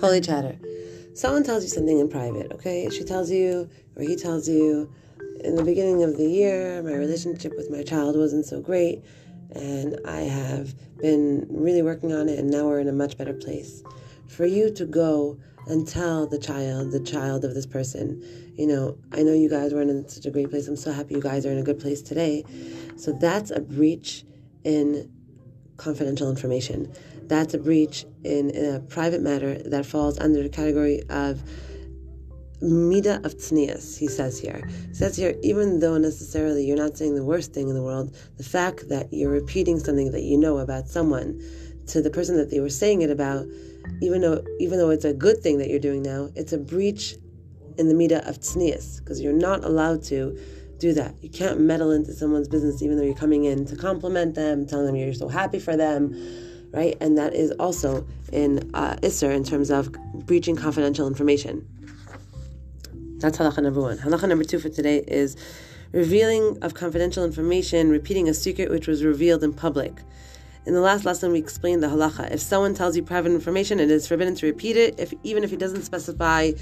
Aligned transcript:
Holy 0.00 0.22
chatter. 0.22 0.58
Someone 1.12 1.44
tells 1.44 1.62
you 1.62 1.68
something 1.68 1.98
in 1.98 2.08
private, 2.08 2.50
okay? 2.52 2.88
She 2.88 3.04
tells 3.04 3.30
you, 3.30 3.68
or 3.96 4.02
he 4.02 4.16
tells 4.16 4.48
you, 4.48 4.90
in 5.44 5.56
the 5.56 5.62
beginning 5.62 6.02
of 6.02 6.16
the 6.16 6.24
year, 6.24 6.82
my 6.82 6.94
relationship 6.94 7.54
with 7.54 7.70
my 7.70 7.82
child 7.82 8.16
wasn't 8.16 8.46
so 8.46 8.62
great, 8.62 9.04
and 9.50 10.00
I 10.06 10.20
have 10.20 10.74
been 10.96 11.46
really 11.50 11.82
working 11.82 12.14
on 12.14 12.30
it, 12.30 12.38
and 12.38 12.48
now 12.50 12.64
we're 12.64 12.80
in 12.80 12.88
a 12.88 12.92
much 12.92 13.18
better 13.18 13.34
place. 13.34 13.82
For 14.26 14.46
you 14.46 14.72
to 14.72 14.86
go 14.86 15.38
and 15.66 15.86
tell 15.86 16.26
the 16.26 16.38
child, 16.38 16.92
the 16.92 17.00
child 17.00 17.44
of 17.44 17.52
this 17.52 17.66
person, 17.66 18.24
you 18.56 18.66
know, 18.66 18.96
I 19.12 19.22
know 19.22 19.34
you 19.34 19.50
guys 19.50 19.74
weren't 19.74 19.90
in 19.90 20.08
such 20.08 20.24
a 20.24 20.30
great 20.30 20.48
place. 20.48 20.66
I'm 20.66 20.76
so 20.76 20.92
happy 20.92 21.14
you 21.14 21.20
guys 21.20 21.44
are 21.44 21.52
in 21.52 21.58
a 21.58 21.62
good 21.62 21.78
place 21.78 22.00
today. 22.00 22.42
So 22.96 23.12
that's 23.12 23.50
a 23.50 23.60
breach 23.60 24.24
in 24.64 25.12
confidential 25.80 26.30
information 26.30 26.92
that's 27.30 27.54
a 27.54 27.58
breach 27.58 28.04
in, 28.24 28.50
in 28.50 28.74
a 28.74 28.80
private 28.80 29.22
matter 29.22 29.54
that 29.54 29.86
falls 29.86 30.18
under 30.18 30.42
the 30.42 30.48
category 30.48 31.00
of 31.08 31.42
mida 32.60 33.16
of 33.24 33.36
tznius, 33.36 33.96
he 33.96 34.08
says 34.08 34.38
here. 34.38 34.68
He 34.88 34.94
says 34.94 35.16
here, 35.16 35.34
even 35.42 35.78
though 35.78 35.96
necessarily 35.96 36.66
you're 36.66 36.76
not 36.76 36.98
saying 36.98 37.14
the 37.14 37.24
worst 37.24 37.54
thing 37.54 37.68
in 37.68 37.74
the 37.74 37.82
world, 37.82 38.14
the 38.36 38.42
fact 38.42 38.88
that 38.88 39.12
you're 39.12 39.30
repeating 39.30 39.78
something 39.78 40.10
that 40.10 40.22
you 40.22 40.36
know 40.36 40.58
about 40.58 40.88
someone 40.88 41.40
to 41.86 42.02
the 42.02 42.10
person 42.10 42.36
that 42.36 42.50
they 42.50 42.60
were 42.60 42.68
saying 42.68 43.02
it 43.02 43.10
about, 43.10 43.46
even 44.02 44.20
though 44.20 44.44
even 44.58 44.78
though 44.78 44.90
it's 44.90 45.06
a 45.06 45.14
good 45.14 45.38
thing 45.38 45.58
that 45.58 45.70
you're 45.70 45.78
doing 45.78 46.02
now, 46.02 46.28
it's 46.34 46.52
a 46.52 46.58
breach 46.58 47.14
in 47.78 47.88
the 47.88 47.94
mida 47.94 48.28
of 48.28 48.40
tznius, 48.40 48.98
because 48.98 49.20
you're 49.20 49.32
not 49.32 49.64
allowed 49.64 50.02
to 50.02 50.36
do 50.80 50.92
that. 50.94 51.14
You 51.22 51.28
can't 51.28 51.60
meddle 51.60 51.92
into 51.92 52.12
someone's 52.12 52.48
business 52.48 52.82
even 52.82 52.96
though 52.96 53.04
you're 53.04 53.14
coming 53.14 53.44
in 53.44 53.66
to 53.66 53.76
compliment 53.76 54.34
them, 54.34 54.66
telling 54.66 54.86
them 54.86 54.96
you're 54.96 55.14
so 55.14 55.28
happy 55.28 55.58
for 55.58 55.76
them 55.76 56.14
right? 56.72 56.96
And 57.00 57.18
that 57.18 57.34
is 57.34 57.50
also 57.52 58.06
in 58.32 58.70
uh, 58.74 58.96
issur 58.96 59.34
in 59.34 59.44
terms 59.44 59.70
of 59.70 59.92
breaching 60.26 60.56
confidential 60.56 61.06
information. 61.06 61.66
That's 63.18 63.38
halacha 63.38 63.62
number 63.62 63.80
one. 63.80 63.98
Halacha 63.98 64.28
number 64.28 64.44
two 64.44 64.58
for 64.58 64.68
today 64.68 65.04
is 65.06 65.36
revealing 65.92 66.58
of 66.62 66.74
confidential 66.74 67.24
information, 67.24 67.90
repeating 67.90 68.28
a 68.28 68.34
secret 68.34 68.70
which 68.70 68.86
was 68.86 69.04
revealed 69.04 69.42
in 69.42 69.52
public. 69.52 69.92
In 70.66 70.74
the 70.74 70.80
last 70.80 71.04
lesson, 71.04 71.32
we 71.32 71.38
explained 71.38 71.82
the 71.82 71.88
halacha. 71.88 72.30
If 72.30 72.40
someone 72.40 72.74
tells 72.74 72.96
you 72.96 73.02
private 73.02 73.32
information, 73.32 73.80
it 73.80 73.90
is 73.90 74.06
forbidden 74.06 74.34
to 74.36 74.46
repeat 74.46 74.76
it, 74.76 74.98
if 75.00 75.12
even 75.22 75.42
if 75.42 75.50
he 75.50 75.56
doesn't 75.56 75.82
specify 75.82 76.52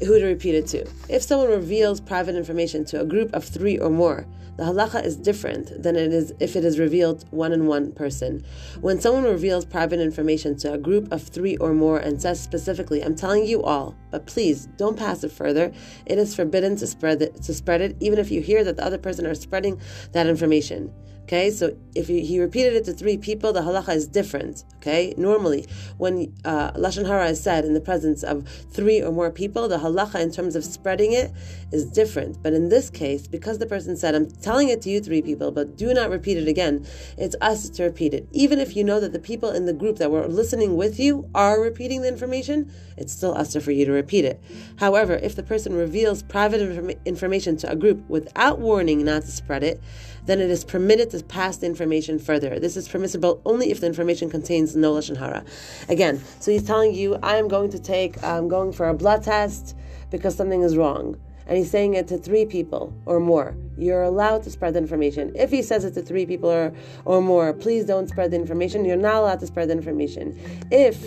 who 0.00 0.18
to 0.18 0.26
repeat 0.26 0.54
it 0.54 0.66
to. 0.68 0.86
If 1.08 1.22
someone 1.22 1.50
reveals 1.50 2.00
private 2.00 2.34
information 2.34 2.84
to 2.86 3.00
a 3.00 3.04
group 3.04 3.32
of 3.34 3.44
three 3.44 3.78
or 3.78 3.90
more, 3.90 4.26
the 4.56 4.64
halacha 4.64 5.04
is 5.04 5.16
different 5.16 5.82
than 5.82 5.96
it 5.96 6.12
is 6.12 6.34
if 6.38 6.54
it 6.54 6.64
is 6.64 6.78
revealed 6.78 7.24
one 7.30 7.52
in 7.52 7.66
one 7.66 7.92
person. 7.92 8.42
When 8.80 9.00
someone 9.00 9.24
reveals 9.24 9.64
private 9.64 10.00
information 10.00 10.56
to 10.58 10.74
a 10.74 10.78
group 10.78 11.10
of 11.12 11.22
three 11.22 11.56
or 11.56 11.72
more 11.72 11.98
and 11.98 12.20
says 12.20 12.40
specifically, 12.40 13.02
"I'm 13.02 13.14
telling 13.14 13.46
you 13.46 13.62
all, 13.62 13.94
but 14.10 14.26
please 14.26 14.68
don't 14.76 14.98
pass 14.98 15.24
it 15.24 15.32
further," 15.32 15.72
it 16.04 16.18
is 16.18 16.34
forbidden 16.34 16.76
to 16.76 16.86
spread 16.86 17.22
it, 17.22 17.42
to 17.42 17.54
spread 17.54 17.80
it, 17.80 17.96
even 18.00 18.18
if 18.18 18.30
you 18.30 18.42
hear 18.42 18.62
that 18.64 18.76
the 18.76 18.84
other 18.84 18.98
person 18.98 19.26
are 19.26 19.34
spreading 19.34 19.80
that 20.12 20.26
information. 20.26 20.90
Okay, 21.30 21.52
so 21.52 21.76
if 21.94 22.08
he 22.08 22.40
repeated 22.40 22.74
it 22.74 22.84
to 22.86 22.92
three 22.92 23.16
people, 23.16 23.52
the 23.52 23.60
halacha 23.60 23.94
is 23.94 24.08
different. 24.08 24.64
Okay, 24.78 25.14
normally 25.16 25.64
when 25.96 26.34
uh, 26.44 26.72
lashon 26.72 27.06
hara 27.06 27.28
is 27.28 27.40
said 27.40 27.64
in 27.64 27.72
the 27.72 27.80
presence 27.80 28.24
of 28.24 28.48
three 28.72 29.00
or 29.00 29.12
more 29.12 29.30
people, 29.30 29.68
the 29.68 29.78
halacha 29.78 30.20
in 30.20 30.32
terms 30.32 30.56
of 30.56 30.64
spreading 30.64 31.12
it 31.12 31.30
is 31.70 31.84
different. 31.84 32.42
But 32.42 32.52
in 32.54 32.68
this 32.68 32.90
case, 32.90 33.28
because 33.28 33.58
the 33.58 33.66
person 33.66 33.96
said, 33.96 34.16
"I'm 34.16 34.28
telling 34.28 34.70
it 34.70 34.82
to 34.82 34.90
you 34.90 35.00
three 35.00 35.22
people, 35.22 35.52
but 35.52 35.76
do 35.76 35.94
not 35.94 36.10
repeat 36.10 36.36
it 36.36 36.48
again," 36.48 36.84
it's 37.16 37.36
us 37.40 37.68
to 37.70 37.84
repeat 37.84 38.12
it. 38.12 38.26
Even 38.32 38.58
if 38.58 38.74
you 38.74 38.82
know 38.82 38.98
that 38.98 39.12
the 39.12 39.20
people 39.20 39.50
in 39.50 39.66
the 39.66 39.72
group 39.72 39.98
that 39.98 40.10
were 40.10 40.26
listening 40.26 40.76
with 40.76 40.98
you 40.98 41.30
are 41.32 41.60
repeating 41.60 42.02
the 42.02 42.08
information, 42.08 42.72
it's 42.96 43.12
still 43.12 43.36
us 43.36 43.54
for 43.54 43.70
you 43.70 43.84
to 43.84 43.92
repeat 43.92 44.24
it. 44.24 44.42
However, 44.76 45.14
if 45.14 45.36
the 45.36 45.44
person 45.44 45.74
reveals 45.74 46.24
private 46.24 46.60
inform- 46.60 46.98
information 47.04 47.56
to 47.58 47.70
a 47.70 47.76
group 47.76 48.02
without 48.08 48.58
warning 48.58 49.04
not 49.04 49.22
to 49.22 49.30
spread 49.30 49.62
it, 49.62 49.80
then 50.26 50.40
it 50.40 50.50
is 50.50 50.64
permitted 50.64 51.10
to 51.20 51.24
pass 51.26 51.58
the 51.58 51.66
information 51.66 52.18
further. 52.18 52.58
This 52.58 52.76
is 52.76 52.88
permissible 52.88 53.40
only 53.44 53.70
if 53.70 53.80
the 53.80 53.86
information 53.86 54.30
contains 54.30 54.74
no 54.74 54.94
lashon 54.94 55.16
hara. 55.16 55.44
Again, 55.88 56.20
so 56.40 56.50
he's 56.50 56.64
telling 56.64 56.94
you, 56.94 57.18
I 57.22 57.36
am 57.36 57.48
going 57.48 57.70
to 57.70 57.78
take, 57.78 58.22
I'm 58.24 58.48
going 58.48 58.72
for 58.72 58.88
a 58.88 58.94
blood 58.94 59.22
test 59.22 59.76
because 60.10 60.34
something 60.34 60.62
is 60.62 60.76
wrong. 60.76 61.20
And 61.46 61.58
he's 61.58 61.70
saying 61.70 61.94
it 61.94 62.06
to 62.08 62.18
three 62.18 62.46
people 62.46 62.94
or 63.06 63.18
more. 63.18 63.56
You're 63.76 64.02
allowed 64.02 64.44
to 64.44 64.50
spread 64.50 64.74
the 64.74 64.78
information. 64.78 65.32
If 65.34 65.50
he 65.50 65.62
says 65.62 65.84
it 65.84 65.94
to 65.94 66.02
three 66.02 66.24
people 66.24 66.48
or, 66.48 66.72
or 67.04 67.20
more, 67.20 67.52
please 67.52 67.84
don't 67.84 68.08
spread 68.08 68.30
the 68.30 68.36
information. 68.36 68.84
You're 68.84 68.96
not 68.96 69.16
allowed 69.16 69.40
to 69.40 69.46
spread 69.46 69.68
the 69.68 69.72
information. 69.72 70.38
If 70.70 71.04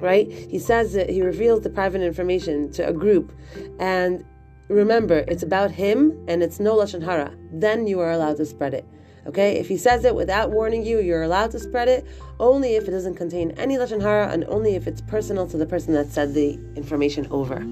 right? 0.00 0.30
He 0.30 0.58
says 0.58 0.92
that 0.92 1.08
he 1.08 1.22
reveals 1.22 1.62
the 1.62 1.70
private 1.70 2.02
information 2.02 2.70
to 2.72 2.86
a 2.86 2.92
group, 2.92 3.32
and 3.78 4.24
remember, 4.68 5.24
it's 5.28 5.42
about 5.42 5.70
him 5.70 6.12
and 6.28 6.42
it's 6.42 6.60
no 6.60 6.76
lashon 6.76 7.02
hara. 7.02 7.34
Then 7.52 7.86
you 7.86 8.00
are 8.00 8.10
allowed 8.10 8.36
to 8.38 8.46
spread 8.46 8.74
it. 8.74 8.84
Okay, 9.26 9.58
if 9.58 9.66
he 9.66 9.76
says 9.76 10.04
it 10.04 10.14
without 10.14 10.52
warning 10.52 10.84
you, 10.84 11.00
you're 11.00 11.22
allowed 11.22 11.50
to 11.50 11.58
spread 11.58 11.88
it 11.88 12.06
only 12.38 12.76
if 12.76 12.86
it 12.86 12.92
doesn't 12.92 13.16
contain 13.16 13.50
any 13.52 13.76
lashon 13.76 14.00
hara 14.00 14.28
and 14.28 14.44
only 14.44 14.76
if 14.76 14.86
it's 14.86 15.00
personal 15.00 15.46
to 15.48 15.56
the 15.56 15.66
person 15.66 15.92
that 15.94 16.08
said 16.08 16.32
the 16.32 16.58
information 16.76 17.26
over. 17.30 17.66